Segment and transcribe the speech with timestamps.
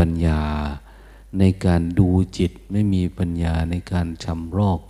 [0.00, 0.40] ปัญญา
[1.38, 2.08] ในการดู
[2.38, 4.80] จิตไม่มีปัญญาในการชำรอก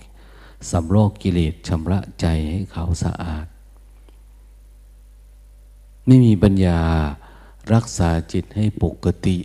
[0.71, 3.47] สำรอกกิเลสชำระใจให้เขาสะอาด
[6.07, 6.81] ไม่มีปัญญา
[7.73, 9.39] รักษาจิตให้ปกติ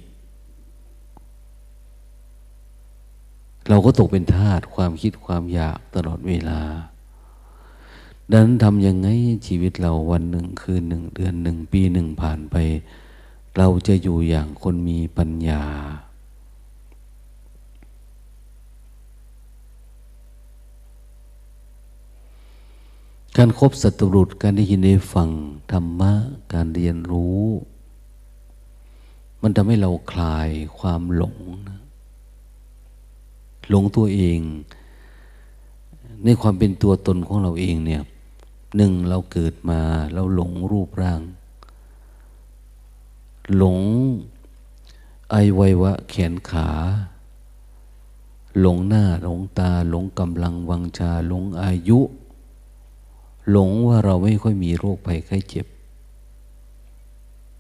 [3.67, 6.61] เราก็ตกเป็นทาสความคิดความอยากตลอดเวลา
[8.31, 9.07] ดังนั้นทำยังไง
[9.47, 12.55] ชีวิตเราวันหนึ่งคืนหนึ่งเดือนหนึ่งปีหนึ่งผ่านไป
[13.57, 15.63] เราจะอยู่อย่างคนมีปัญญา
[23.37, 25.29] การครบสัตรุษการได้ยินได้ฟัง
[25.71, 26.13] ธรรมะ
[26.53, 27.43] การเรียนรู้
[29.41, 30.49] มันทำให้เราคลาย
[30.79, 31.37] ความหลง
[31.69, 31.79] นะ
[33.69, 34.39] หลงตัวเอง
[36.23, 38.01] ในความเป็นตัวตนของเราเองเนี่ย
[38.77, 39.79] หนึ่งเราเกิดมา
[40.13, 41.21] เราหลงรูปร่าง
[43.53, 43.79] หลง
[45.31, 46.69] ไอวัยวะแขนขา
[48.59, 51.99] หลงหน้าหลงตา หลงกำลังวังชา หลงอายุ
[53.51, 55.67] หลงว่าเราไม่ค่อยมีโรคภัยไข้เจ็บ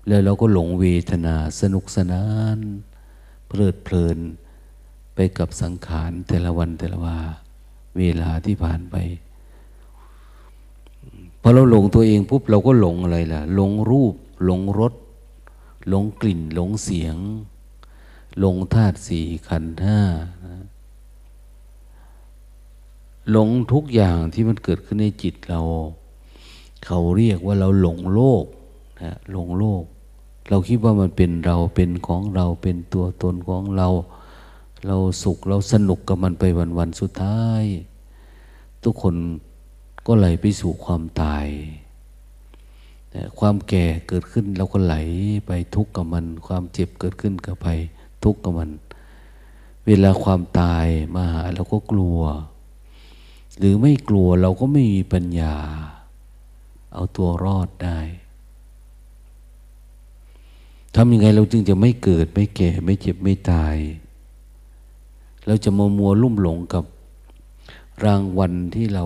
[0.07, 2.23] แล้วเราก็หลงเวทนาสนุกสนา
[2.55, 2.57] น
[3.47, 4.17] เพลิดเพลิน
[5.15, 7.19] ไปกับสังขารแต่ละวันแต่ละวา
[7.97, 8.95] เวลาที่ผ่านไป
[11.41, 14.13] พอเราหลงตัวเองปุ๊บเราก็หลงอะไรล่ะ หลงรูป
[14.45, 14.93] หลงรส
[15.89, 17.17] หลงกลิ่นหลงเสียง
[18.39, 19.99] หลงธาตุสี่ขันธ์ห้า
[23.31, 25.61] หลงทุกอย่างที่มันเกิดขึ้นในจิตเรา
[26.85, 28.45] เขาเรียกว่าเราหลงโลก
[29.01, 29.83] นะหลงโลก
[30.49, 33.87] เราคิดว่ามันเป็นเราเป็นของเราเป็นตัวตนของเรา
[34.87, 37.63] เราสุขเราสนุกกับมันไปวันวันสุดท้าย
[38.83, 39.15] ทุกคน
[40.05, 41.47] ก็ไหลไปสู่ความตาย
[43.39, 44.95] ความแก่เกิดขึ้นเราก็ไหล
[45.47, 47.67] ไปทุกข์กับมัน ความเจ็บเกิดขึ้นกับไป
[48.23, 48.69] ทุกข์กับมัน
[49.85, 52.19] เวลาความตายมาหาเราก็กลัว
[53.57, 55.55] หรือไม่กลัวเราก็ไม่มีปัญญา
[56.93, 57.99] เอาตัวรอดได้
[60.95, 63.75] ทำยังไงเราจึงจะไม่เกิดไม่แก่ไม่เจ็บไม่ตาย
[65.47, 66.83] เราจะมัวมัวลุ่มหลงกับ
[68.05, 69.05] รางวัลที่เรา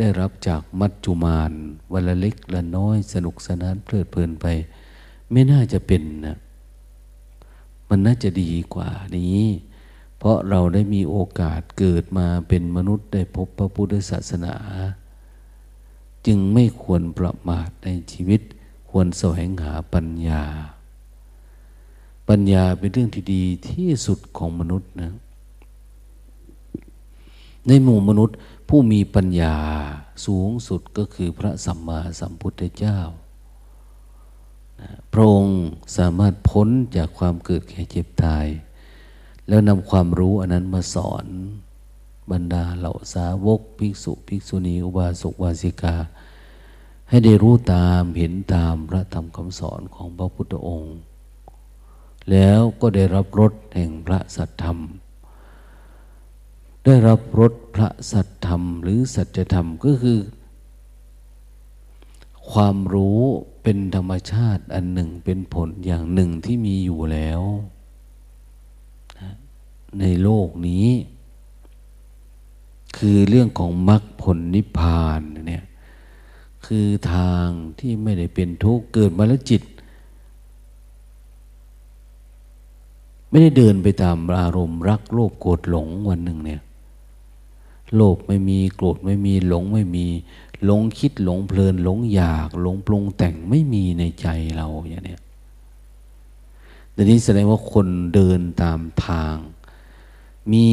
[0.00, 1.52] ได้รับจากมัจจุมาน
[1.92, 4.46] วันละเล็กละน้อยสนุกสนานเพลิดเพลินไป
[5.30, 6.36] ไม่น่าจะเป็นนะ
[7.88, 9.44] มันน่าจะดีกว่านี้
[10.18, 14.54] เพราะเราได้มีโอกาสเกิดมาเป็นมนุษย์ได้พบพระพุทธศาสนา
[16.26, 18.40] จึงไม่ควรประมาทในชีวิต
[18.90, 20.42] ควรแสวงหาปัญญา
[22.28, 25.12] ปัญญาเป็นเรื่องที่ดีที่สุดของมนุษย์นะ
[27.66, 28.36] ในหมู่มนุษย์
[28.72, 29.56] ผู้มีปัญญา
[30.26, 32.98] สูงสุดก็คือพระสัมมาสัมพุทธเจ้า
[35.12, 35.58] พระองค์
[35.96, 38.46] สามารถพ้นจากความเกิดแก่เจ็บตาย
[39.48, 41.26] แล้วนำความรู้อันนั้นมาสอน
[42.30, 45.96] บรรดาเหล่าสาวกภิกษุภิกษุณีอุบาสกวาสิกา
[47.08, 50.96] ให้ได้รู้ตามเห็นตามพระธรรมคำสอนของพระพุทธองค์
[52.30, 54.78] แล้วก็ได้รับรสแห่งพระสัทธรรม
[56.84, 60.18] ได้รับรสพระสัทธรรม หรือสัจธรรมก็คือ
[62.50, 63.20] ความรู้
[63.62, 67.42] เป็นธรรมชาติอันหนึ่งเป็นผลอย่างหนึ่งที่มีอยู่แล้ว
[70.00, 70.86] ในโลกนี้
[72.98, 75.64] คือเรื่องของมรรคผลนิพพานเนี่ย
[76.66, 77.46] คือทาง
[77.78, 79.62] ที่ไม่ได้เป็นทุกข์เกิดมาแล้วจิต
[83.28, 86.60] ไม่ได้เดินไปตามอารมณ์รักโลภโกรธหลงวันหนึ่งเนี่ย
[87.94, 90.06] โลภไม่มีโกรธไม่มีหลงไม่มี
[90.64, 95.16] หลงคิดหลงเพลินหลงอยาก หลงปรุงแต่งไม่มีในใจเราอย่างนี้
[96.92, 99.36] แต่นี้แสดงว่าคนเดินตามทาง
[100.52, 100.66] มี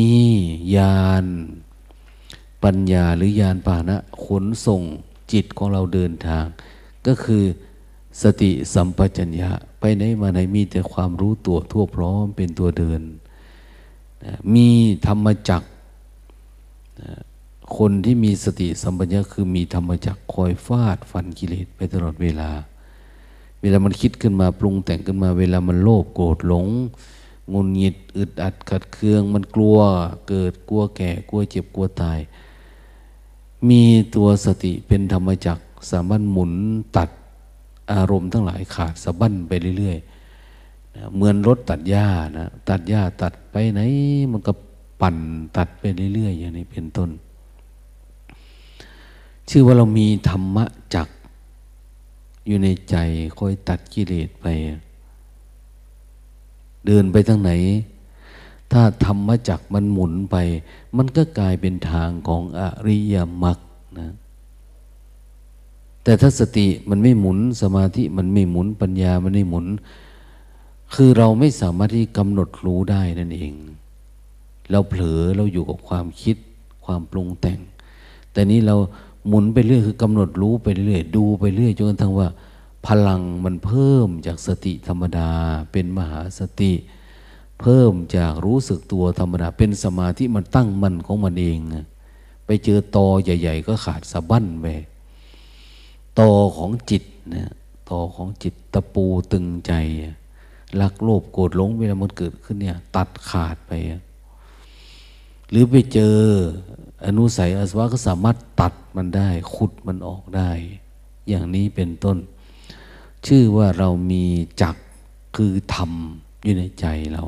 [0.76, 1.26] ยาน
[2.64, 4.82] ปัญญาหรือยานปานะขนส่ง
[5.32, 6.46] จิตของเราเดินทาง
[7.08, 7.44] ก็คือ
[8.22, 13.02] สติสัมปชัญญะไปไหนมาไหนมีแต่ความรู้ตัวทั่วพร้อมเป็นตัวเดิน
[14.54, 14.68] มี
[15.06, 15.62] ธรรมจัก
[17.78, 22.50] คนที่มีสติสัมปชัญญะคือมีธรรมจักคอยฟาดฟันกิเลสไปตลอดเวลา
[23.62, 26.68] เวลามันคิดขึ้นมาปรุงแต่งขึ้นมาเวลามันโลภโกรธหลง
[27.54, 29.78] งุนหงิดอึดอัดขัดเคืองมันกลัว
[30.28, 32.20] เกิดกลัวแก่กลัวเจ็บกลัวตาย
[33.70, 33.82] มี
[34.16, 35.60] ตัวสติเป็นธรรมจัก
[35.92, 36.54] สามารถหมุน
[36.98, 37.10] ตัด
[37.94, 42.08] อารมณ์ทั้งหลายขาดสะบั้นไปเรื่อยๆเหมือนรถตัดหญ้า
[42.38, 43.82] นะตัดหญ้าตัดไปไหน
[44.32, 44.54] มันก็
[45.02, 45.16] ปั่น
[45.58, 45.84] ตัดไป
[46.14, 47.10] เรื่อยๆอย่างนี้เป็นต้น
[49.50, 50.66] ชื่อว่าเรามีธรรมะ
[50.96, 51.08] จัก
[52.48, 52.96] อยู่ในใจ
[53.38, 54.46] คอยตัดกิเลสไป
[56.86, 57.52] เดินไปทางไหน
[58.72, 60.36] ถ้าธรรมจักมันหมุนไป
[60.98, 63.58] มันก็กลายเป็นทางของอริยมรรค
[64.00, 64.14] นะ
[66.04, 69.66] แต่ถ้าสติมันไม่หมุนสมาธิมันไม่หมุนปัญญามันไม่หมุน
[70.94, 73.54] คือเราไม่สามารถที่กำหนดรู้ได้นั่นเอง
[74.72, 76.38] เราเผลอเราอยู่กับความคิด
[76.86, 77.60] ความปรุงแต่ง
[78.32, 78.76] แต่นี้เรา
[79.28, 82.28] หมุนไปเรื่อยคือกำหนดรู้ไปเรื่อยดูไปเรื่อยจนกระทั่งว่า
[82.88, 85.30] พลังมันเพิ่มจากสติธรรมดา
[85.72, 86.74] เป็นมหาสติ
[87.62, 91.58] เพิ่มจากรู้สึกตัวธรรมดา เป็นสมาธิมันตั้งมั่นของมันเอง
[92.46, 94.66] ไปเจอตอใหญ่ ๆ ก็ขาดสะบั้นไป
[96.20, 97.04] ตอของจิต
[97.36, 97.52] นะ
[97.90, 99.74] ตอของจิตตะปูตึงใจ
[100.82, 103.72] รักโลภโกรธหลงเวลามันเกิดขึ้นเนี่ย ตัดขาดไป
[105.50, 106.16] หรือไปเจอ
[107.06, 110.52] อนุสัยอาสวะก็สามารถตัดมันได้ ขุดมันออกได้
[111.28, 112.18] อย่างนี้เป็นต้น
[113.26, 114.24] ชื่อว่าเรามี
[114.62, 114.76] จัก
[115.36, 115.92] คือธรรม
[116.44, 117.24] อยู่ในใจเรา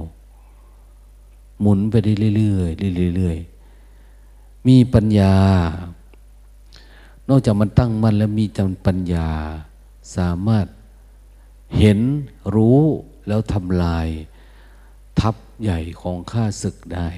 [1.61, 2.63] หมุนไปได้เรื่อ
[3.11, 5.35] ยๆเรื่อยๆมีปัญญา
[7.29, 9.29] นอกจากมันตั้งมั่นแล้วมีจำปัญญา
[10.15, 10.65] สามารถ
[11.77, 11.99] เห็น
[12.55, 12.79] รู้
[13.27, 14.07] แล้วทำลาย
[15.19, 17.09] ทับใหญ่ของข้าศึกได้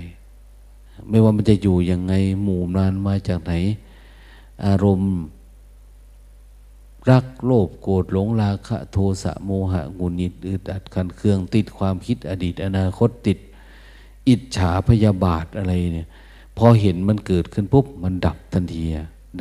[1.09, 2.13] ไม่ว่ามันจะอยู่ยังไง
[2.43, 3.53] หมู่นานมาจากไหน
[4.65, 5.13] อารมณ์
[7.09, 13.37] รักโลภโกรธหลงราคะโทสะโมหะงุนิดอึดอัดขันเครื่องติดความคิดอดีต อนาคตติด
[14.27, 16.07] อิจฉาพยาบาทอะไรเนี่ย
[16.57, 18.83] พอเห็นมันเกิดขึ้นปุ๊บมันดับทันที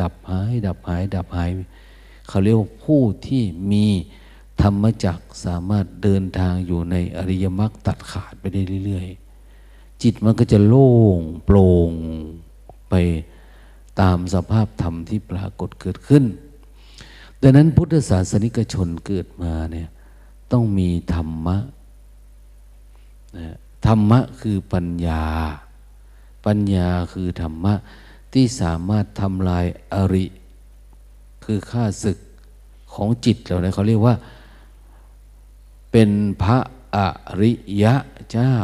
[0.01, 1.51] ดับหาย ดับหาย ดับหาย
[2.29, 3.43] เขาเรียกว่าผู้ที่
[3.73, 3.87] มี
[4.63, 9.20] ธรรมจักสามารถเดินทางอยู่ในอริยมรรคตัดขาดไปได้เรื่อยๆ
[10.03, 11.93] จิตมันก็จะโล่งโปร่ง
[12.91, 12.95] ไป
[14.01, 16.25] ตามสภาพธรรมที่ปรากฏเกิดขึ้น
[17.43, 19.89] ดังนั้นพุทธศาสนิกชนเกิดมาเนี่ย
[20.53, 21.57] ต้องมีธรรมะ
[23.39, 23.57] นะ
[23.87, 25.25] ธรรมะคือปัญญา
[26.47, 27.75] ปัญญาคือธรรมะ
[28.33, 30.27] ที่สามารถทำลายอริ
[31.45, 32.19] คือข้าศึก
[32.95, 34.15] ของจิตเราเนี่ยเขาเรียกว่า
[35.93, 36.11] เป็น
[36.43, 36.59] พระ
[36.97, 36.99] อ
[37.43, 37.95] ริยะ
[38.33, 38.55] เจ้า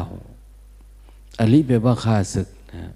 [1.38, 2.92] อริแปลว่าข้าศึกนะ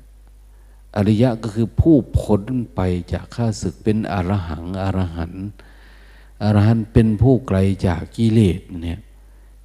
[0.97, 2.43] อริยะก็คือผู้พ้น
[2.75, 2.81] ไป
[3.13, 5.33] จากข้าศึกเป็นอรหังอรหัน
[6.43, 9.01] อรหันเป็นผู้ไกลจากกิเลสเนี่ย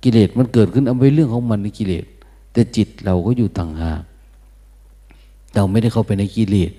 [0.04, 2.06] กิเลสมันเกิดขึ้นเอาไว้เรื่องของมันในกิเลส
[2.52, 4.04] แต่จิตเราก็อยู่ต่างหาก
[5.56, 6.72] เราไม่ได้เข้าไปในกิเลส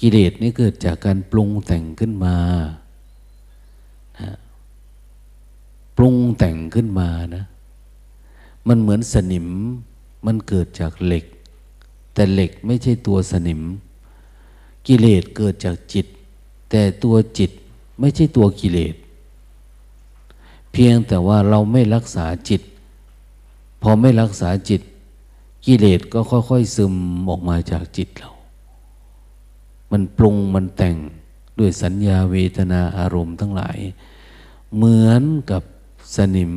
[0.00, 2.36] กิเลสนี่เกิดจากการปรุงแต่งขึ้นมา
[4.20, 4.36] นะ
[5.96, 7.44] ปรุงแต่งขึ้นมานะ
[8.68, 9.48] มันเหมือนสนิม
[10.26, 11.24] มันเกิดจากเหล็ก
[12.14, 13.62] แต่เหล็กไม่ใช่ตัวสนิม
[14.86, 16.06] กิเลสเกิดจากจิต
[16.70, 17.50] แต่ตัวจิต
[18.00, 18.94] ไม่ใช่ตัวกิเลส
[20.72, 22.62] เพียงแต่ว่าเราไม่รักษาจิต
[23.82, 24.82] พอไม่รักษาจิต
[25.66, 26.94] กิเลสก็ค่อยๆซึม
[27.28, 28.30] ออกมาจากจิตเรา
[29.90, 30.96] มันปรุงมันแต่ง
[31.58, 33.78] ด้วยสัญญาเวทนาอารมณ์ทั้งหลาย
[34.76, 35.62] เหมือนกับ
[36.16, 36.52] สนิม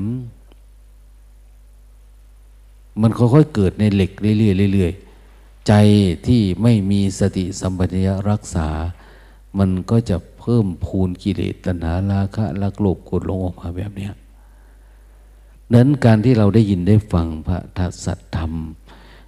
[3.01, 5.73] มันค่อยๆเกิดในเหล็กเรื่อยๆเรื่อยๆใจ
[6.27, 8.69] ที่ไม่มีสติสัมปชัญญะรักษา
[9.59, 14.09] มันก็จะเพิ่มพูนกิเลสตัณหาราคะลักโลภกดลงออกมาแบบนี้
[15.73, 18.53] นั้นการที่เราได้ยินได้ฟังพระทัศธรรม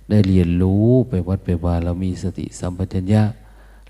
[0.10, 3.24] ได้เรียนรู้ไปวัดไปวาเรามีสติสัมปชัญญะ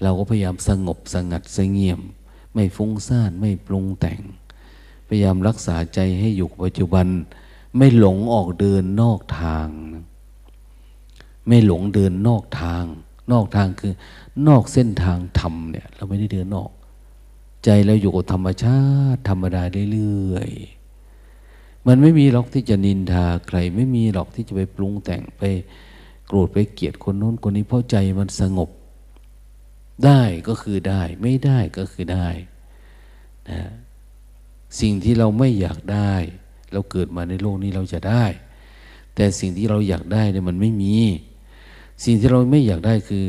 [0.01, 1.99] เราก็พยายามสงบสงัดสงเงียม
[2.53, 4.19] ไม่ฟุ้งซ่านไม่ปรุงแต่ง
[5.07, 7.07] พยายามรักษาใจให้อยู่ปัจจุบัน
[7.77, 9.67] ไม่หลงออกเดินนอกทาง
[11.47, 12.85] ไม่หลงเดินนอกทาง
[13.31, 13.93] นอกทางคือ
[14.47, 16.71] นอกเส้นทางธรรมเนี่ย เราไม่ได้เดินนอก
[17.63, 18.81] ใจเราอยู่กับธรรมชา
[19.13, 25.43] ติ ธรรมดาเรื่อยๆมันไม่มีหรอกที่จะนินทาใคร ไม่มีหรอกที่จะไปปรุงแต่งไป
[26.27, 28.69] โกรธไปเกลียดคนโน้นคนนี้เพราะใจมันสงบ
[30.05, 32.27] ได้ก็คือได้ ไม่ได้ก็คือได้
[33.49, 33.61] นะ
[34.79, 36.13] สิ่งที่เราไม่อยากได้
[36.73, 38.25] เราเกิดมาในโลกนี้เราจะได้
[39.15, 40.95] แต่สิ่งที่เราอยากได้เนี่ยมันไม่มี
[42.03, 43.25] สิ่งที่เราไม่อยากได้คือ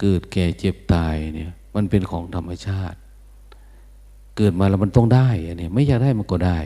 [0.00, 2.98] เกิดแก่เจ็บตายเนี่ย มันเป็นของธรรมชาติ
[4.36, 6.58] เกิดมาแล้วมันต้องได้อันนี้ไม่อยากได้มันก็ได้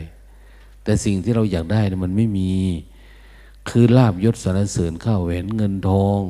[0.83, 2.51] แต่สิ่งที่เราอยากได้เนี่ยมันไม่มี
[3.69, 6.21] คือลาบยศสารเสริญข้าวแหวนเงินทอง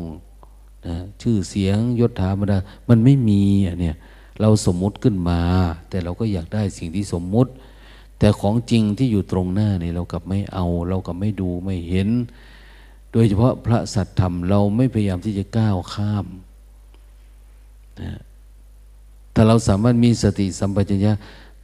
[0.87, 2.57] นะชื่อเสียงยศถาบรรดา
[2.89, 3.95] มันไม่มีอันเนี้ย
[4.41, 5.41] เราสมมุติขึ้นมา
[5.89, 7.51] แต่เราก็อยากได้สิ่งที่สมมุติ
[8.19, 12.09] แต่ของจริงที่อยู่ตรงหน้านี่เรากับไม่เอา เรากับไม่ดูไม่เห็น
[13.11, 16.25] โดยเฉพาะพระสัตธรรมเราไม่พยายามที่จะก้าวข้าม
[18.01, 18.19] นะ
[19.31, 21.13] แต่เราสามารถมีสติสัมปชัญญะ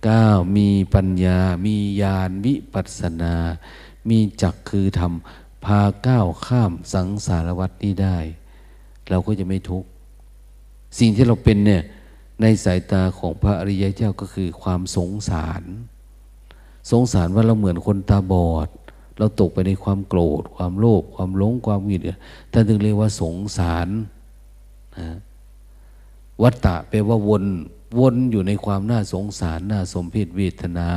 [0.10, 3.36] ก้าวมีปัญญา มีญาณวิปัสสนา
[4.10, 5.13] มีจักคือธรรม
[5.65, 8.17] พาก้าวข้ามสังสารวัฏนี้ได้
[9.10, 9.88] เราก็จะไม่ทุกข์
[11.00, 11.83] สิ่งที่เราเป็นเนี่ย
[12.41, 15.63] ในสายตาของพระอริยเจ้าก็คือความสงสาร
[16.91, 18.69] สงสารว่าเราเหมือนคนตาบอด
[19.17, 22.17] เราตกไปในความโกรธ ความโลภความหลงความหงุดหงิด
[22.51, 23.87] ท่านถึงเรียกว่าสงสาร
[24.99, 25.07] นะ
[26.41, 27.43] วัตตะแปลว่าวน
[27.99, 30.89] วนอยู่ในความน่าสงสารน่าสมเพชเวทนา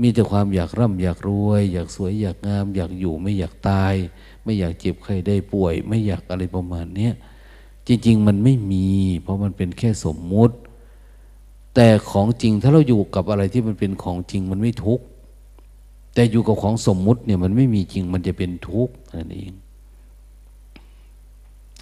[0.00, 3.94] มีแต่ความอยากร่ำอยากรวย อยากสวยอยากงาม อยากอยู่ไม่อยากตาย
[4.42, 7.10] ไม่อยากเจ็บใครได้ป่วย ไม่อยากอะไรประมาณนี้
[7.86, 8.88] จริง ๆ มันไม่มี
[9.22, 10.56] เพราะมันเป็นแค่สมมุติ
[11.74, 15.04] แต่ของจริงถ้าเราอยู่กับอะไรที่มันเป็นของจริงมันไม่ทุกข์
[16.14, 19.52] แต่อยู่กับของสมมุติเนี่ยมันไม่มีจริงมันจะเป็นทุกข์นั่นเอง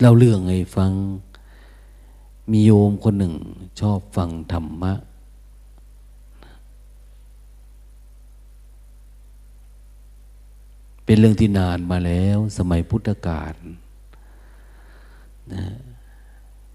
[0.01, 0.93] เราเรื่องไงฟัง
[2.51, 3.35] มีโยมคนหนึ่ง
[3.81, 4.95] ชอบฟังธรรมะ
[11.05, 13.55] เป็นเรื่องที่นานมาแล้ว สมัยพุทธกาล
[15.55, 15.65] นะ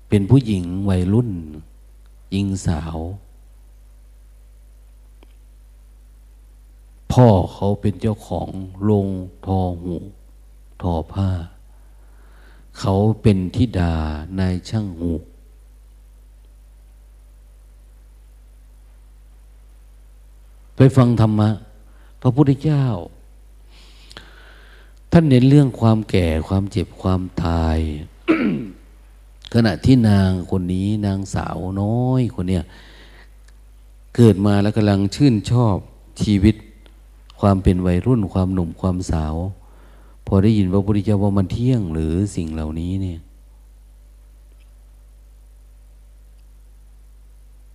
[0.10, 1.30] เป็นผู้หญิงวัยรุ่น
[2.36, 2.98] หญิงสาว
[7.12, 8.50] พ่อเขาเป็นเจ้าของ
[8.84, 9.08] โรง
[9.46, 9.96] ทอหู
[10.82, 11.30] ทอผ้า
[12.80, 13.94] เขาเป็นทิดา
[14.40, 15.12] นายช่างหู
[20.76, 21.50] ไปฟังธรรมะ
[22.22, 22.86] พระพุทธเจ้า
[25.12, 27.78] ท่านเน้นเรื่องความแก่ความเจ็บความตาย
[29.54, 32.64] ขณะที่นางคนนี้นางสาวน้อยคนเนี้ย
[34.16, 35.76] เกิดมาแล้วกำลังชื่นชอบ
[36.22, 36.56] ชีวิต
[37.40, 39.36] ความเป็นวัยรุ่นความหนุ่มความสาว
[40.28, 43.20] พอได้ยินพระพุทธเจ้าว่ามันเที่ยงหรือสิ่งเหล่านี้เนี่ย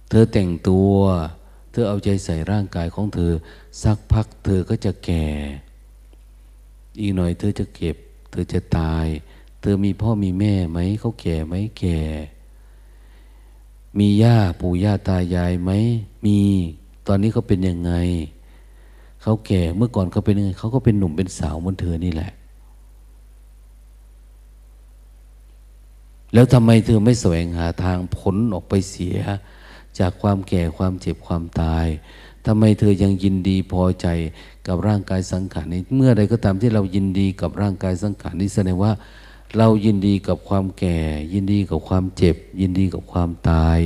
[0.08, 0.92] เธอแต่งตัว
[1.70, 3.32] เธอเอาใจใส่ร่างกายของเธอ
[3.82, 5.26] สักพักเธอก็จะแก่
[7.00, 7.96] อีกหน่อยเธอจะเก็บ
[8.30, 9.06] เธอจะตาย
[9.60, 11.98] เธอมีพ่อมีแม่ไหมเขาแก่ไหมแก่
[13.98, 15.70] มีย่าปู่ย่าตายายไหม
[16.24, 16.38] มี
[17.06, 17.92] ตอนนี้เขาเป็นยังไง
[19.22, 22.32] เขาแก่เมื่อก่อนเขาเป็นยังไงเขาก็เป็นหนุ่มเป็นสาวเหมือนเธอนี่แหละ
[26.34, 29.18] แล้วทำไมเธอไม่แสวงหาทางพ้นออกไปเสีย
[29.98, 31.86] จากความแก่ความเจ็บความตาย
[32.46, 34.06] ทำไมเธอยังยินดีพอใจ
[34.66, 38.92] กับร่างกายสังขารนี้ เมื่อใดก็ตามที่เรายินดีกับร่างกายสังขารนี้แสดงว่า
[39.56, 40.98] เรายินดีกับความแก่
[41.32, 43.80] ยินดีกับความเจ็บ ยินดีกับความตาย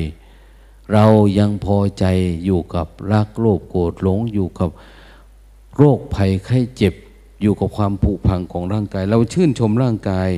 [0.93, 1.07] เรา
[1.39, 2.05] ยังพอใจ
[2.45, 4.71] อยู่กับรักโลภโกรธหลงอยู่กับ
[5.77, 6.95] โรคภัยไข้เจ็บ
[7.41, 10.31] อยู่กับความผุพังของร่างกาย เราชื่นชมร่างกาย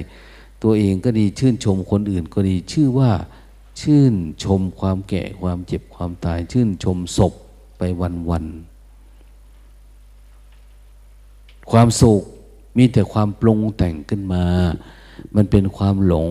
[0.63, 3.13] ตัวเองก็ดีชื่นชมคนอื่นก็ดีชื่อว่า
[3.81, 4.15] ชื่น
[4.45, 7.33] ชมความแก่ความเจ็บความตาย ชื่นชมศพ
[7.79, 8.45] ไปวันวัน
[11.71, 12.23] ความสุข
[12.77, 14.45] มีแต่ความปรุงแต่งขึ้นมา
[15.37, 16.31] มันเป็นความหลง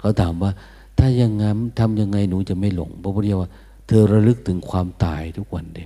[0.00, 0.52] เขาถามว่า
[0.98, 3.50] ถ้ายังงั้นทำยังไงหนูจะไม่หลงพระพุทธเจ้าว่า
[3.86, 5.80] เธอระลึกถึงความตายทุกวันเด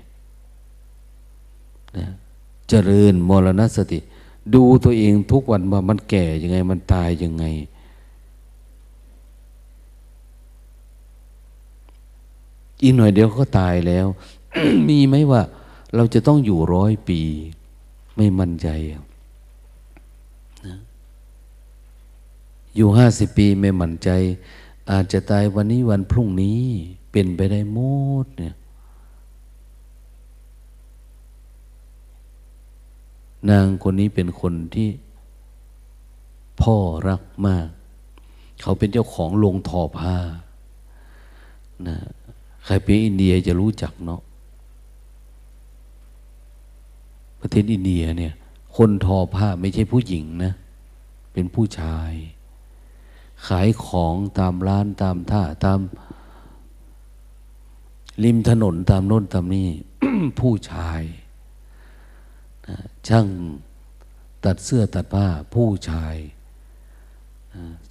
[1.97, 2.07] นะ
[2.69, 3.99] เจริญมรณสติ
[4.55, 7.45] ดูตัวเองทุกวันว่ามันแก่ยังไงมันตายยังไง
[12.83, 14.07] อีกหน่อยเดียวก็ตายแล้ว
[14.89, 15.43] มีไหมว่า
[15.95, 17.21] เราจะต้องอยู่ร้อยปี
[18.17, 19.08] ไม่มั่นใจนะ
[22.79, 24.09] อยู่ห้าสิบปีไม่หมั่นใจ
[24.91, 26.63] อาจจะตายวันนี้วันพรุ่งนี้
[27.13, 27.79] เป็นไปได้หม
[28.25, 28.55] ดเนี่ย
[33.51, 34.89] นางคนนี้เป็นคนที่
[36.63, 36.77] พ่อ
[37.09, 37.69] รักมาก
[38.61, 40.17] เขาเป็นเจ้าของโรงทอผ้า
[41.89, 41.97] นะ
[42.65, 44.21] ใครไปอินเดียจะรู้จักเนาะ
[47.41, 48.35] ประเทศอินเดียเนี่ย
[48.77, 50.53] คนทอผ้าไม่ใช่ผู้หญิงนะ
[51.33, 52.13] เป็นผู้ชาย
[53.47, 55.81] ขายของตามร้านตามท่าตาม
[58.25, 59.69] ริมถนนตามโน้นตามนี่
[60.41, 61.03] ผู้ชาย
[63.09, 63.27] ช่าง
[64.45, 66.17] ตัดเสื้อตัดผ้า ผู้ชาย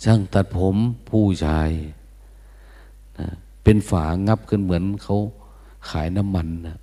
[0.04, 0.76] ช่างตัดผม
[1.10, 1.70] ผู้ชาย
[3.64, 5.18] เป็นฝางับขึ้นเหมือนเขา
[5.90, 6.78] ขายน้ำมันนะ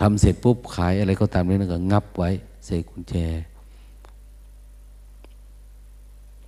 [0.00, 2.30] ทำเสร็จปุ๊บขายอะไรก็ตามนี้นะก็งับไว้
[2.64, 3.14] ใส่กุญแจ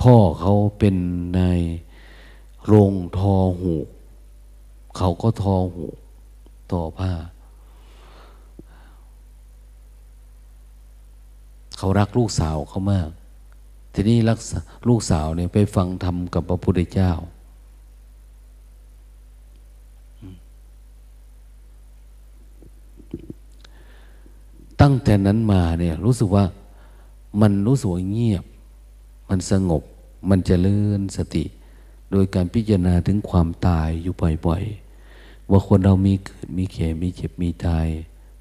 [0.02, 0.96] พ่อเขาเป็น
[1.36, 1.40] ใน
[2.66, 3.74] โรงทอหู
[4.96, 5.86] เขาก็ทอหู
[6.72, 7.12] ต่อผ้า
[11.78, 13.08] เขารักลูกสาวเขามาก
[13.94, 14.38] ทีนี้รัก
[14.88, 17.12] ลูกสาวเนี่ยไปฟังธรรมกับพระพุทธเจ้า
[24.80, 26.44] ตั้งแต่นั้นมาเนี่ยรู้สึกว่า
[27.40, 28.44] มันรู้สึกเงียบ
[29.30, 29.82] มันสงบ
[30.28, 31.44] มันจเจริญสติ
[32.10, 34.14] โดยการพิจารณาถึงความตายอยู่
[34.46, 37.86] บ่อยๆ ว่าคนเรามีเกิดมีแก่มีเจ็บมีตาย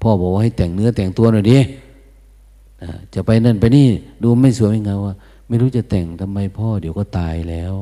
[0.02, 1.58] พ่อบอกว่าให้แต่งเนื้อแต่งตัวหน่อยดิ
[3.14, 3.86] จะไปนั่นไปนี่
[4.22, 5.14] ดูไม่สวยไม่งามว่า
[5.48, 7.74] ไม่รู้จะแต่งทำไมพ่อเดี๋ยวก็ตายแล้ว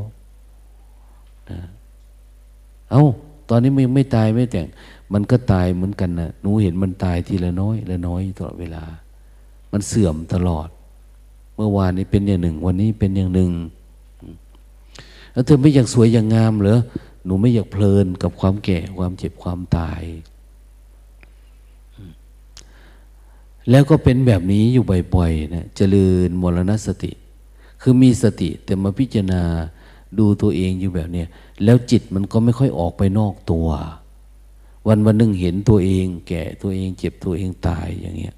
[1.50, 1.60] นะ
[2.90, 3.04] เอา้า
[3.48, 4.66] ตอนนี้มันยังไม่ตายไม่แต่ง
[5.12, 8.84] มันก็ตายเหมือนกันนะหนูเห็นมันตายทีละน้อยละน้อยตลอดเวลา
[9.72, 10.68] มันเสื่อมตลอด
[11.58, 13.50] เมื่อวานนี้เป็นอย่างหนึ่ง วันนี้เป็นอย่างหนึ่ง
[15.32, 16.80] แล้วเธอไม่อยากสวยอย่างงามเหรอ
[17.24, 20.02] หนูไม่อยากเพลินกับความแก่ความเจ็บความตาย
[23.70, 24.84] แล้วก็เป็นแบบนี้อยู่
[25.14, 27.12] บ่อยๆนะเจริญมรณสติ
[27.80, 29.42] คือมีสติแต่มาพิจารณา
[30.18, 31.28] ดูตัวเองอยู่แบบเนี้ย
[31.64, 33.68] แล้วจิตมันก็ไม่ค่อยออกไปนอกตัว
[34.86, 38.34] วันวันหนึ่งเห็นตัวเอง แก่ตัวเองเจ็บตัวเองตายอย่างเงี้ย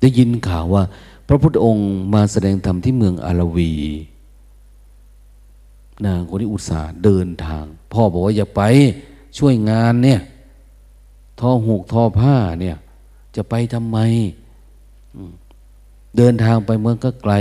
[0.00, 0.82] ได้ยินข่าวว่า
[1.26, 3.72] พระพุทธองค์มาแสดงธรรมที่เมืองอารวี
[6.04, 8.62] นางคนที่อุตส่าห์เดินทาง พ่อบอกว่าอย่าไป
[9.38, 10.20] ช่วยงานเนี่ย
[11.40, 12.76] ทอหูกทอผ้าเนี่ย
[13.36, 13.98] จะไปทำไม
[16.16, 17.34] เดินทางไปเมืองก็ไกล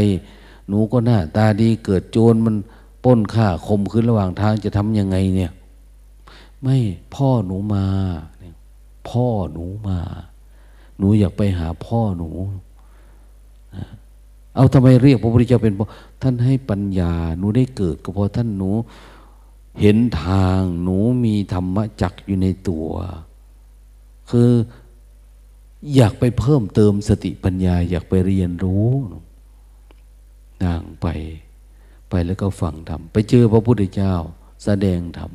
[0.68, 2.56] หนูก็หน้าตาดีเกิดโจรมัน
[3.04, 5.52] ป้นฆ่าคมขึ้นระหว่างทางจะทำยังไงเนี่ย
[6.62, 6.78] ไม่
[7.16, 7.86] พ่อหนูมา
[9.10, 10.00] พ่อหนูมา
[10.98, 12.30] หนูอยากไปหาพ่อหนู
[14.56, 15.88] เอาทำไมเรียกพระพุทธเจ้าเป็นพ่อ
[16.22, 18.72] ท่านให้ปัญญาหนูได้เกิด ก็เพราะท่านหนู
[19.82, 22.88] เห็นทางหนูมีธรรมะจักอยู่ในตัว
[24.30, 24.52] คือ
[25.96, 28.90] อยากไปเพิ่มเติมสติปัญญา อยากไปเรียนรู้
[30.64, 31.08] นางไป
[32.10, 34.14] ไปแล้วก็ฟังธรรมไปเจอพระพุทธเจ้า
[34.64, 35.32] แสดงธรรม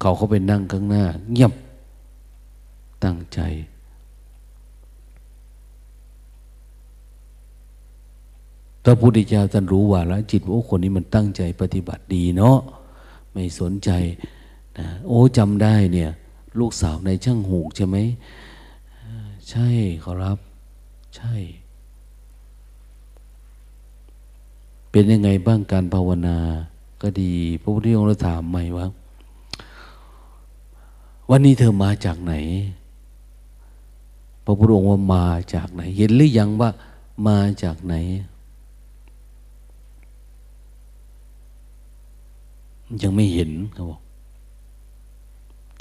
[0.00, 1.52] เขาเขาไปนั่งข้างหน้า เงียบ
[3.04, 3.40] ตั้งใจ
[8.88, 12.58] พระพุทธเจ้าท่านรู้ว่าแล้วจิตว่าคนนี้มันตั้งใจปฏิบัติดีเนาะ
[13.32, 13.90] ไม่สนใจ
[14.78, 16.10] นะโอ้จำได้เนี่ย
[16.58, 17.96] ลูกสาวในช่างหูกใช่ไหม
[19.50, 19.68] ใช่
[20.04, 20.38] ขอรับ
[21.16, 21.34] ใช่
[24.90, 26.38] เป็นยังไงบ้างการภาวนา
[27.02, 28.86] ก็ดี พระพุทธองค์เราถามใหม่ว่า
[31.30, 32.34] วันนี้เธอมาจากไหน
[34.44, 36.70] พระพุทธองค์ว่ามาจากไหน เห็นหรือยังว่า
[37.28, 37.96] มาจากไหน
[43.02, 44.00] ยังไม่เห็นเขาบอก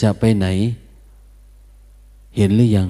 [0.02, 0.48] จะไปไหน
[2.38, 2.90] เห็นหรือยัง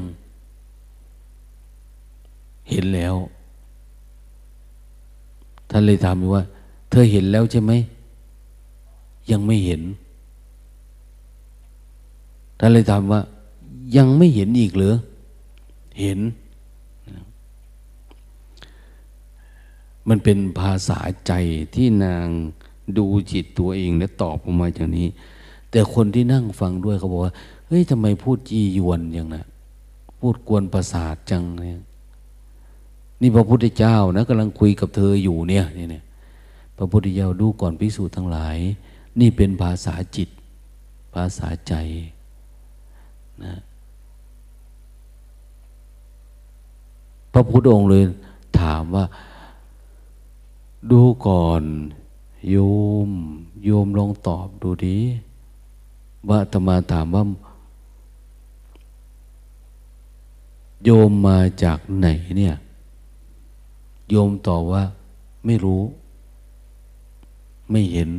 [2.70, 3.16] เห็นแล้ว
[5.70, 6.44] ท่านเลยถามว่า
[6.90, 7.72] เธอเห็นแล้วใช่ไหม
[9.32, 9.82] ยังไม่เห็น
[12.60, 13.20] ท่านเลยถามว่า
[13.98, 14.96] ยังไม่เห็นอีกหรือ
[16.02, 16.20] เห็น
[20.10, 21.32] มันเป็นภาษาใจ
[21.76, 22.28] ที่นาง
[22.98, 25.08] ดูจิตตัวเองและตอบออกมาอย่างนี้
[25.72, 27.34] แต่คนที่นั่งฟังด้วยเขาบอกว่า
[27.68, 29.46] เฮ้ยทำไมพูดจียวนอย่างนะั้น
[30.20, 31.80] พูดกวนประสาทจังเนี่ย
[33.22, 36.04] นี่พระพุทธเจ้านะกำลังคุยกับเธออยู่เนี่ยนี่เนี่ย
[36.78, 38.58] พระพุทธเจ้าดูก่อนพิสูจน์ทั้งหลาย
[39.20, 40.30] นี่เป็นภาษาจิต
[41.14, 41.74] ภาษาใจ
[43.44, 43.56] นะ
[47.34, 48.04] พระพุทธองค์เลย
[48.60, 49.06] ถามว่า
[50.92, 51.64] ดูก่อน
[52.50, 52.56] โย
[53.08, 53.10] ม
[53.66, 54.98] โยมลองตอบดูดี
[56.30, 57.24] ว่าตมาถามว่า
[60.84, 62.56] โยมมาจากไหนเนี่ย
[64.10, 64.84] โยมตอบว่า
[65.46, 65.82] ไม่รู้
[67.72, 68.10] ไม่เห็น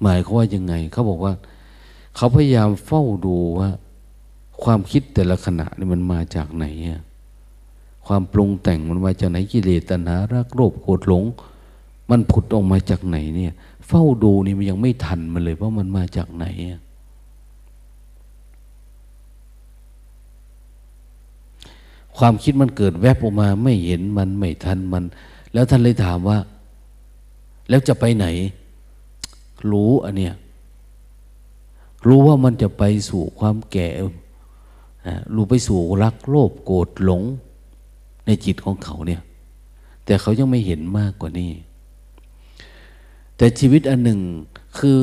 [0.00, 1.32] หมายเขาว่ายังไง เขาบอกว่า
[2.16, 3.68] เขาพยายามเฝ้าดูว่า
[4.62, 6.66] ความคิดแต่ละขณะนี่มันมาจากไหน
[8.06, 11.24] ความปรุงแต่งมันมาจากไหนกิเลสตัณหารักโลภโกรธหลง
[12.10, 13.52] มันผุดออกมาจากไหนเนี่ย
[13.86, 16.46] เฝ้าดูนี่มันยังไม่ทันมันเลยว่ามันมาจากไหน
[22.16, 25.04] ความคิดมันเกิดแวบออกมา ไม่เห็นมันไม่ทันมัน
[25.52, 26.38] แล้วท่านเลยถามว่า
[27.68, 28.26] แล้วจะไปไหน
[29.70, 30.34] รู้อันเนี้ย
[32.06, 33.88] รู้ว่ามันจะไปสู่ความแก่
[35.34, 37.22] รู้ไปสู่รักโลภโกรธหลง
[38.26, 39.22] ในจิตของเขาเนี่ย
[40.04, 41.50] แต่เขายังไม่เห็นมากกว่านี้
[43.38, 44.20] แต่ชีวิตอันหนึ่ง
[44.78, 45.00] คือ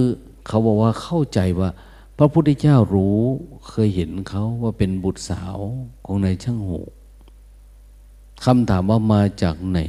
[0.47, 1.69] เขาบอกว่าเข้าใจว่า
[2.17, 3.19] พระพุทธเจ้ารู้
[3.69, 5.57] เคยเห็นเขาว่าเป็นบุตรสาว
[6.05, 6.79] ของนายช่างหู
[8.45, 9.79] คำถามว่ามาจากไหน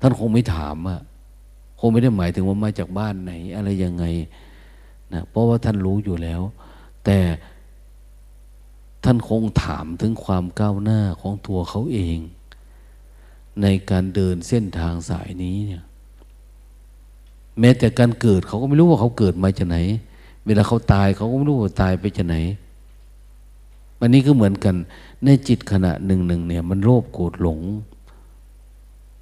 [0.00, 1.00] ท่านคงไม่ถามอะ
[1.78, 4.04] คงไม่ได้หมายถึงว่ามาจากบ้านไหน อะไรยังไง
[5.12, 6.42] นะเพราะว่าท่านรู้อยู่แล้ว
[7.04, 7.18] แต่
[9.04, 12.18] ท่านคงถามถึงความก้าวหน้าของตัวเขาเอง
[13.62, 15.84] ในการเดินเส้นทางสายนี้เนี่ย
[17.60, 19.76] แม้แต่การเกิดเขาก็ไม่รู้ว่าเขาเกิดมาจากไหน
[20.46, 22.36] เวลาเขาตายเขาก็ไม่รู้ว่าตายไปจากไหน
[24.00, 24.74] อันนี้ก็เหมือนกัน
[25.24, 27.60] ในจิตขณะหนึ่งหนึ่งเนี่ย มันโลภโกรธหลง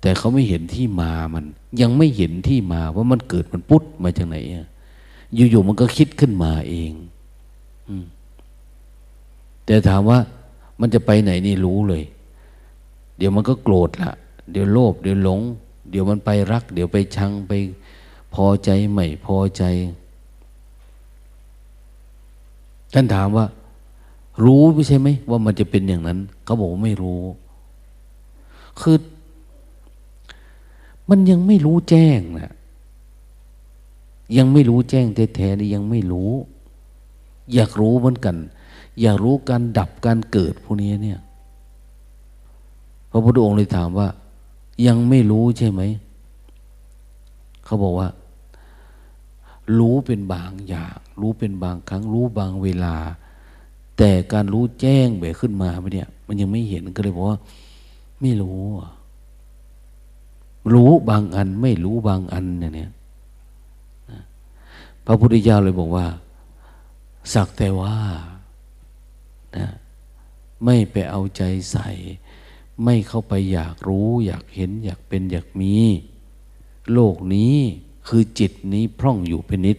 [0.01, 1.45] แต่เขาไม่เห็นที่มามัน
[1.81, 4.37] ยังไม่เห็นที่มาว่ามันเกิดมันปุ๊ดมาจากไหน
[5.51, 6.93] อยู่ๆมันก็คิดขึ้นมาเอง
[7.89, 7.91] อ
[9.67, 10.19] แต่ถามว่า
[10.81, 12.03] มันจะไปไหนนี่รู้เลย
[13.17, 14.13] เดี๋ยวมันก็โกรธละ
[14.51, 15.41] เดี๋ยวโลภเดี๋ยวหลง
[15.91, 17.53] เดี๋ยวมันไปรัก เดี๋ยวไปชังไป
[18.35, 19.63] พอใจไม่พอใจ
[22.93, 23.47] ท่านถามว่า
[24.45, 27.21] รู้ไม่ใช่ไหมว่ามันจะเป็นอย่างนั้น เขาบอกว่าไม่รู้
[28.81, 28.97] คือ
[31.09, 32.53] มันยังไม่รู้แจ้งนะ
[34.37, 36.31] ยังไม่รู้แจ้งแท้ๆนี่ยังไม่รู้
[37.55, 38.37] อยากรู้เหมือนกัน
[39.01, 41.21] อยากรู้การดับการเกิดพวกนี้เนี่ย
[43.11, 44.09] พระพุทธองค์เลยถามว่า
[44.87, 45.83] ยังไม่รู้ใช่ไหม
[47.65, 48.09] เขาบอกว่า
[49.79, 52.97] รู้เป็นบางอย่าง รู้เป็นบางครั้ง รู้บางเวลา
[53.99, 57.39] แต่การรู้แจ้งแบบขึ้นมาไม่เนี่ย มันยังไม่เห็นก็เลยบอกว่า
[58.21, 58.63] ไม่รู้
[60.73, 62.91] รู้บางอัน ไม่รู้บางอันเนี่ย
[65.05, 66.07] พระพุทธเจ้าเลยบอกว่า
[67.33, 67.97] สักแต่ว่า
[69.57, 69.69] นะ
[70.65, 71.89] ไม่ไปเอาใจใส่
[72.85, 75.75] ไม่เข้าไปอยากรู้ อยากเห็น อยากเป็นอยากมี
[76.93, 77.57] โลกนี้
[78.09, 79.79] คือจิตนี้พร่องอยู่เป็นนิด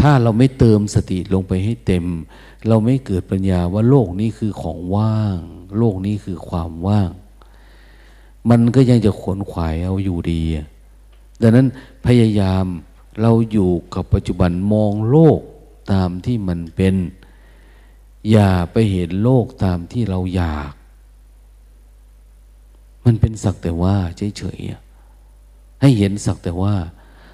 [0.00, 2.04] ถ้าเราไม่เติมสติลงไปให้เต็ม
[2.68, 5.38] เราไม่เกิดปัญญาว่าโลกนี้คือของว่าง
[5.78, 7.10] โลกนี้คือความว่าง
[8.50, 10.42] มันก็ยังจะขวนขวายเอาอยู่ดี
[11.42, 11.66] ดังนั้น
[12.06, 12.64] พยายาม
[13.20, 15.40] เราอยู่กับปัจจุบันมองโลก
[15.92, 16.94] ตามที่มันเป็น
[18.30, 20.72] อย่าไปเห็นโลกตามที่เราอยาก
[23.04, 23.96] มันเป็นสักแต่ว่า
[24.38, 24.87] เฉยๆ
[25.80, 26.74] ให้เห็นสักแต่ว่า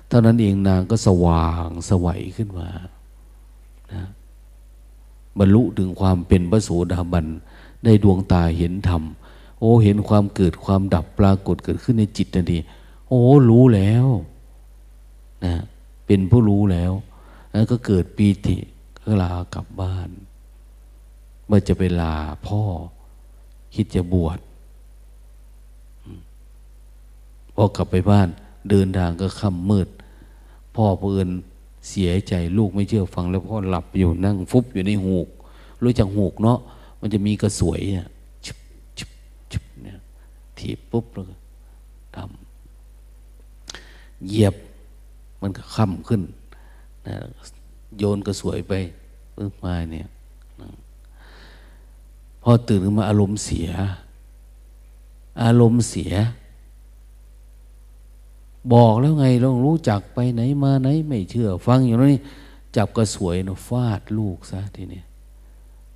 [0.08, 2.68] เท่านั้นเองนางก็สว่างสวัยขึ้นมา
[3.92, 4.04] นะ
[5.38, 7.26] บรรลุถึงความเป็นพระโสดาบัน
[7.84, 9.02] ได้ดวงตาเห็นธรรม
[9.60, 12.58] โอ้เห็นความเกิดความดับปรากฏเกิดขึ้นในจิตนั่นดี
[13.08, 14.06] โอ้รู้แล้ว
[15.44, 15.54] นะ
[16.06, 16.92] เป็นผู้รู้แล้ว
[17.52, 18.56] แล้วก็เกิดปีติ
[19.04, 20.08] ก็ลากลับบ้าน
[21.46, 22.62] เมื่อจะไปลาพ่อ
[23.74, 24.38] คิดจะบวช
[27.54, 28.28] พอกลับไปบ้าน
[28.70, 29.88] เดินทางก็ค่ำมืด
[30.74, 31.28] พ่อเพื่อน
[31.88, 35.28] เสียใจลูกไม่เชื่อฟัง แล้วพ่อหลับอยู่นั่งฟุบอยู่ในหูก
[35.82, 36.58] รู้จักหูกเนาะ
[37.00, 38.08] มันจะมีกระสวยเนี่ย
[38.46, 38.58] ชุบ
[38.98, 39.10] ชุบ
[39.52, 39.98] ชุบเนี่ย
[40.58, 41.34] ถีบปุ๊บแล้วก็
[42.16, 44.54] ทำเหยียบ
[45.40, 46.22] มันก็ค่ำขึ้น
[47.06, 47.14] นะ
[47.98, 48.72] โยนกระสวยไป
[49.36, 50.08] ปึ๊บมาเนี่ย
[52.42, 53.70] พอตื่นขึ้นมาอารมณ์เสีย
[55.42, 56.12] อารมณ์เสีย
[58.72, 62.20] บอกแล้วไงลองรู้จักไปไหนมาไหน ไม่เชื่อ ฟังอย่างนี้
[62.76, 65.02] จับกระสวยนะฟาดลูกซะทีนี้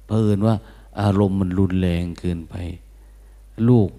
[0.06, 0.54] เพลินว่า
[1.00, 2.54] อารมณ์มันรุนแรงเกินไป
[3.68, 3.90] ลูก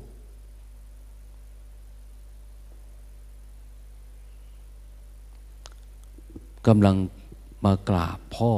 [6.67, 6.95] กำลัง
[7.65, 8.51] มากราบพ่อ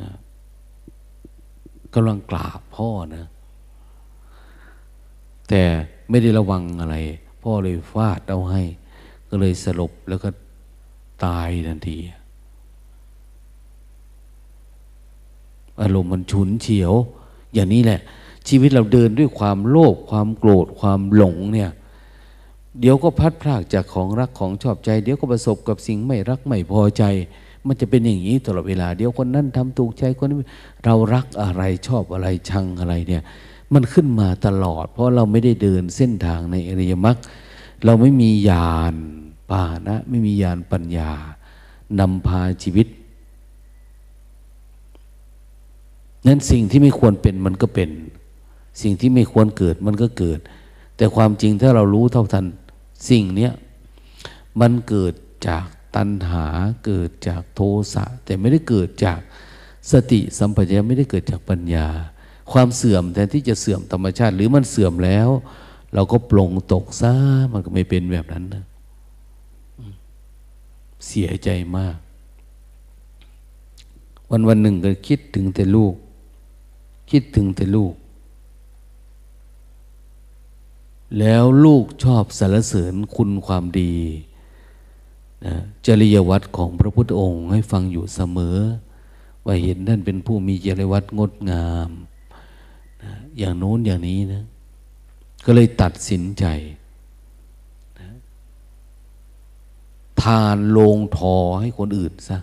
[0.00, 0.10] นะ
[1.94, 3.24] กำลังกราบพ่อนะ
[5.48, 5.62] แต่
[6.10, 6.96] ไม่ได้ระวังอะไร
[7.42, 8.62] พ่อเลยฟาดเอาให้
[9.28, 10.28] ก็เลยสลบแล้วก็
[11.24, 11.98] ตายทันที
[15.82, 16.92] อารมณ์มันฉุนเฉียว
[17.54, 18.00] อย่างนี้แหละ
[18.48, 21.70] ชีวิตเราเดินด้วยความโลภความโกรธความหลงเนี่ย
[22.80, 27.04] เดี๋ยวก็พัดพลากจากของรักของชอบใจ เดี๋ยวก็ประสบกับสิ่งไม่รักไม่พอใจ
[27.66, 30.36] มันจะเป็นอย่างนี้ตลอดเวลา เดี๋ยวคนนั้นทำถูกใจคนนี้
[30.84, 33.22] เรารักอะไรชอบอะไรชังอะไรเนี่ย
[33.74, 37.16] มันขึ้นมาตลอด เพราะเราไม่ได้เดินเส้นทางในอริยมรรค
[37.84, 38.94] เราไม่มีญาณ
[39.50, 41.10] ปานะ ไม่มีญาณปัญญา
[42.00, 42.86] นำพาชีวิต
[46.26, 47.90] นั้นสิ่งที่ไม่ควรเป็นมันก็เป็น
[48.82, 50.40] สิ่งที่ไม่ควรเกิดมันก็เกิด
[50.96, 52.44] แต่ความจริงถ้าเรารู้เท่าทัน
[53.10, 53.52] สิ่งเนี้ย
[54.60, 55.14] มันเกิด
[55.48, 56.46] จากตัณหา
[56.86, 57.60] เกิดจากโท
[57.94, 59.20] สะแต่ไม่ได้เกิดจาก
[59.92, 61.86] สติสัมปชัญญะไม่ได้เกิดจากปัญญา
[62.52, 65.28] ความเสื่อมแทนที่จะเสื่อมธรรมชาติ หรือมันเสื่อมแล้ว
[65.94, 67.12] เราก็ปลงตกซะ
[67.52, 68.64] มันก็ไม่เป็นแบบนั้นนะ
[71.06, 71.96] เสียใจมาก
[74.30, 75.94] วันวันหนึ่งก็คิดถึงแต่ลูก
[77.10, 77.94] คิดถึงแต่ลูก
[81.18, 83.94] แล้วลูกชอบสรรเสริญคุณความดี
[85.46, 85.54] นะ
[85.86, 88.56] จริยวัตรของพระพุทธองค์ให้ฟังอยู่เสมอ
[89.44, 91.90] ว่าเห็นท่านเป็นผู้มีเจริญวัดงดงาม
[93.04, 94.44] นะอย่างโน้นอย่างนี้นะ
[95.44, 96.44] ก็เลยตัดสินใจ
[98.00, 98.08] นะ
[100.22, 102.38] ทานลงทอให้คนอื่นซะ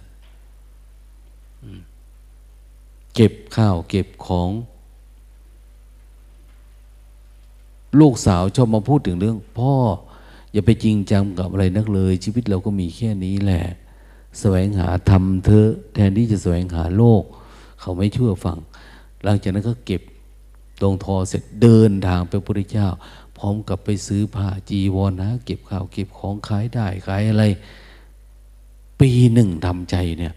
[3.16, 4.50] เก็บข้าวเก็บของ
[8.00, 9.74] ลูกสาวชอบมาพูดถึงเรื่อง พ่อ
[10.52, 13.64] อย่าไปจริงจังกับอะไรนักเลย ชีวิตเราก็มีแค่นี้แหละ
[14.40, 17.24] แสวงหาธรรมเธอแทนที่จะแสวงหาโลก
[17.82, 18.58] เขาไม่เชื่อฟัง
[19.24, 20.02] หลังจากนั้นก็เก็บ
[20.82, 22.90] ตรงทอเสร็จเดินทางไปพระพุทธเจ้า
[23.38, 27.44] พร้อมกับไปซื้อผ้าจีวรนะเก็บข้าวเก็บของขายได้ขายอะไร
[29.00, 30.34] ปีหนึ่งทำใจเนี่ย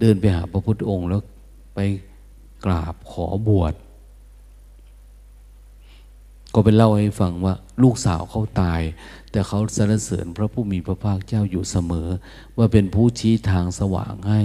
[0.00, 1.22] เดินไปหาพระพุทธองค์แล้ว
[1.74, 1.78] ไป
[2.64, 3.74] กราบขอบวช
[6.54, 8.80] ก็เป็นเล่าให้ฟังว่าลูกสาวเขาตาย
[9.30, 12.08] แต่เขาสรรเสริญพระผู้มีพระภาคเจ้าอยู่เสมอ
[12.56, 14.42] ว่าเป็นผู้ชี้ทางสว่างให้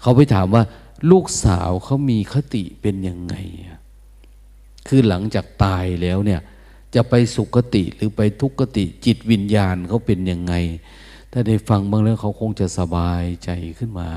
[0.00, 0.62] เขาไปถามว่า
[1.10, 3.34] ลูกสาวเขามีคติเป็นยังไง
[4.86, 6.40] คือหลังจากตายแล้วเนี่ย
[6.94, 10.54] จะไปสุคติหรือไปทุกขติจิตวิญญาณเขาเป็นยังไง
[11.32, 14.10] ถ้าได้ฟังบ้างแล้วเขาคงจะสบายใจขึ้นมา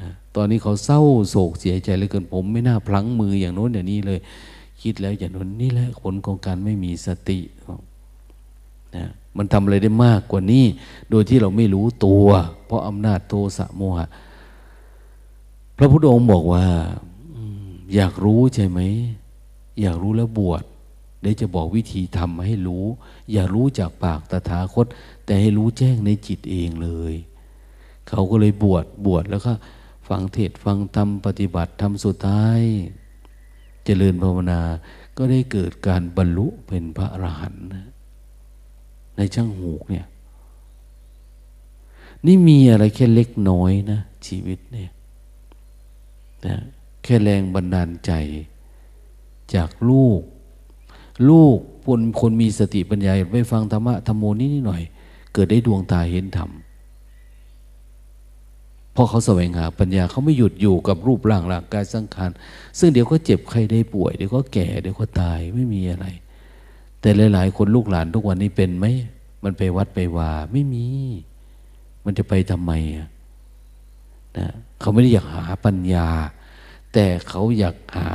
[0.00, 4.18] นะตอนนี้เขาเศร้าโศกเสียใจเหลือเกินผมไม่น่าพลั้งมืออย่างโน้นอย่างนี้เลย
[4.82, 7.38] คิดแล้วอย่างนั้นนี่แหละผลของการไม่มีสติ
[8.96, 10.64] นะมันทำอะไรได้มากกว่านี้
[11.10, 12.26] โดยที่เราไม่รู้ตัว
[12.66, 14.06] เพราะอำนาจโทสะโมหะ
[15.76, 16.66] พระพุทธองค์บอกว่า
[17.94, 18.80] อยากรู้ใช่ไหม
[19.80, 20.62] อยากรู้แล้วบวช
[21.20, 22.84] เดี๋ยวจะบอกวิธีทำให้รู้
[23.32, 24.86] อย่ารู้จากปากตถาคต
[25.24, 27.14] แต่ให้รู้แจ้งในจิตเองเลย
[28.08, 29.52] เขาก็เลยบวชบวชแล้วก็
[30.08, 32.60] ฟังเทศฟังธรรมปฏิบัติทำสุดท้าย
[33.84, 34.60] เจริญภาวนา
[35.16, 37.66] ก็ได้เกิดการบรรลุเป็นพระอรหันต์
[39.16, 40.06] ในช่างหูกเนี่ย
[42.26, 44.90] นี่มีอะไรแค่เล็กน้อยนะ ชีวิตเนี่ย
[46.46, 46.56] นะ
[47.02, 48.12] แค่แรงบันดาลใจ
[49.54, 50.20] จากลูก
[51.28, 51.56] ลูก
[51.86, 54.82] คนคนมีสติปัญญาไปฟังธรรมะธรรมโมนี่นิดหน่อย
[55.32, 56.50] เกิดได้ดวงตาเห็นธรรม
[58.96, 62.30] พราะเขาแสวงหาปัญญาเขาไม่หยุดอยู่กับรูปร่างร่างกายสังขาร
[62.78, 66.06] ซึ่งเดี๋ยวก็เจ็บใครได้ป่วยเดี๋ยวก็แก่เดี๋ยวก็ตายไม่มีอะไร
[67.00, 68.86] แต่หลาย ๆ คนลูกหลานทุกวันนี้เป็นไหม
[69.44, 70.86] มันไปวัดไปว่าไม่มี
[72.04, 72.72] มันจะไปทำไม
[74.38, 74.48] นะ
[74.80, 76.08] เขาไม่ได้อยากหาปัญญา
[76.92, 78.08] แต่เขาอยากหา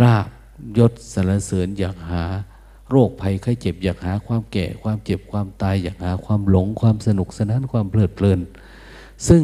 [0.00, 0.28] ราบ
[0.78, 2.24] ยศสารเสริญอยากหา
[2.90, 8.40] โรคภัยไข้เจ็บอยากหาความแก่ ความเจ็บความตายอยากหาความหลงความสนุกสนานความเพลิดเพลิน
[9.28, 9.42] ซึ่ง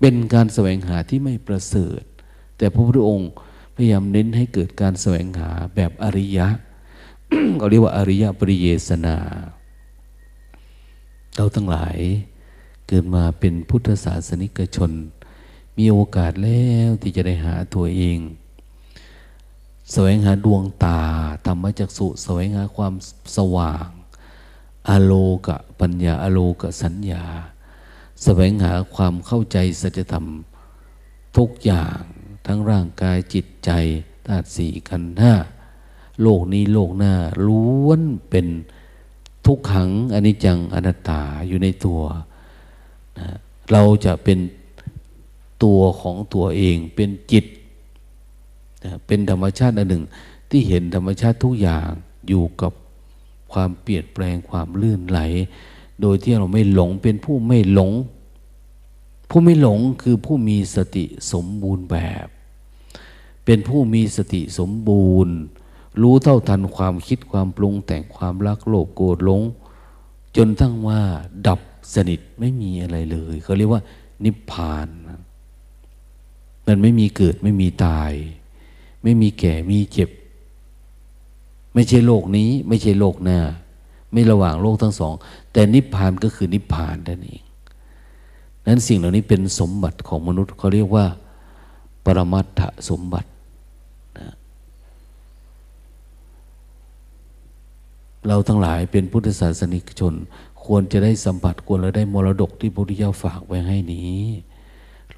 [0.00, 2.00] เป็นการแสวงหาที่ไม่ประเสริฐ
[2.58, 3.30] แต่พระพุทธองค์
[3.74, 6.48] พยายามเน้นให้เกิดการแสวงหาแบบอริยะ
[7.58, 9.16] เขาเรียกว่าอริยปริเยสนา
[11.36, 11.98] เราทั้งหลาย
[12.88, 14.92] เกิดมาเป็นพุทธศาสนิกชน
[15.78, 18.18] มีโอกาสแล้วที่จะได้หาตัวเอง
[19.92, 20.98] แสวงหาดวงตา
[21.46, 22.94] ธรรมจักสุแสวงหาความ
[23.36, 23.88] สว่าง
[24.88, 25.12] อโล
[25.46, 27.24] กะปัญญาอโลกะสัญญา
[28.22, 30.26] แสวงหาความเข้าใจสัจธรรม
[31.36, 32.00] ทุกอย่าง
[32.46, 33.70] ทั้งร่างกายจิตใจ
[34.26, 35.34] ธาตุสี่ขันธ์ห้า
[36.22, 37.14] โลกนี้โลกหน้า
[37.46, 38.00] ล้วน
[38.30, 38.46] เป็น
[39.46, 42.00] ทุกขังอนิจจังอนัตตาอยู่ในตัว
[43.18, 43.28] นะ
[43.72, 44.38] เราจะเป็น
[45.64, 47.44] ตัวของตัวเองเป็นจิต
[48.84, 50.04] นะเป็นธรรมชาติอันหนึ่ง
[50.50, 51.88] ที่เห็นธรรมชาติทุกอย่าง
[52.28, 52.72] อยู่กับ
[53.52, 55.20] ความเปลี่ยนแปลงความลื่นไหล
[56.00, 57.92] โดยที่เราไม่หลงเป็นผู้ไม่หลง
[59.30, 62.26] ผู้ไม่หลงคือผู้มีสติสมบูรณ์แบบ
[63.44, 65.34] เป็นผู้มีสติสมบูรณ์
[66.02, 69.42] รู้เท่าทันความคิดความปรุงแต่งความรักโลภโกรธหลง
[70.36, 71.00] จนทั้งว่า
[71.46, 71.60] ดับ
[71.94, 73.82] สนิทไม่มีอะไรเลยเขาเรียกว่า
[74.24, 74.88] นิพพาน
[76.66, 78.12] มันไม่มีเกิดไม่มีตาย
[79.02, 80.10] ไม่มีแก่มีเจ็บ
[81.74, 83.40] ไม่ใช่โลกนี้ ไม่ใช่โลกหน้า
[84.12, 85.14] ไม่ระหว่างโลกทั้งสอง
[85.52, 87.42] แต่นิพพานก็คือนิพพานนั่นเอง
[88.66, 91.06] นั้นสิ่งเหล่านี้เป็นสมบัติของมนุษย์เขาเรียกว่า
[92.04, 93.28] ปรมัตถสมบัติ
[94.18, 94.34] นะ
[98.26, 100.14] เราทั้งหลายเป็นพุทธศาสนิกชน
[100.64, 104.20] ควรจะได้สัมผัสควรจะได้มรดกที่พระพุทธเจ้าฝากไว้ให้นี้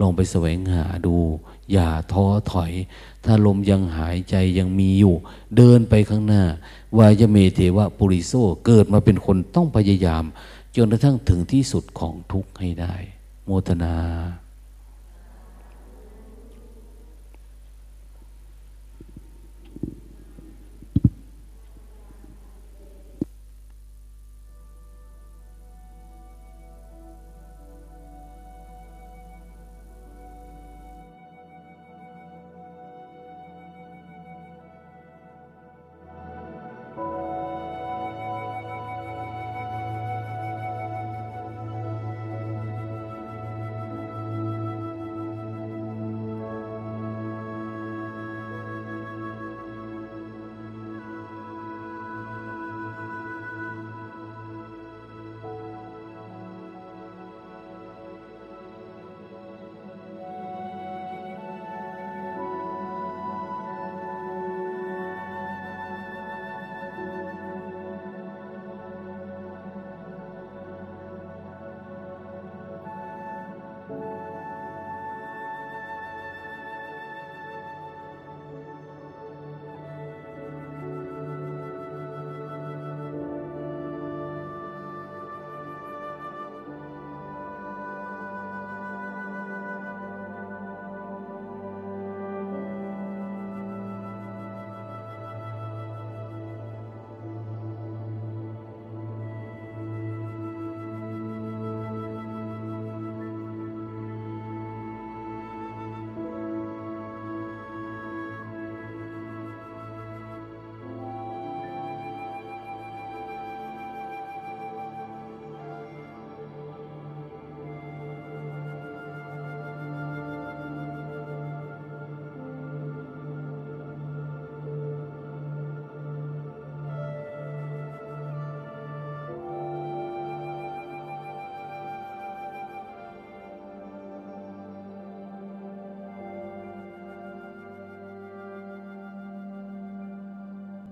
[0.01, 1.17] ลองไปแสวงหาดู
[1.73, 2.73] อย่าท้อถอย
[3.25, 5.15] ถ้าลมยังหายใจยังมีอยู่
[5.57, 6.45] เดินไปข้างหน้า
[6.99, 8.33] วายเมเทวะปุริโซ
[8.67, 10.25] เกิดมาเป็นคนต้องพยายาม
[10.77, 12.95] จนกระทั่งถึงที่สุดของทุกข์ให้ได้
[13.45, 13.95] โมทนา